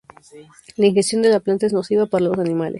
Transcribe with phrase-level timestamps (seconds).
[0.77, 2.69] La ingestión de la planta es nociva para los animales.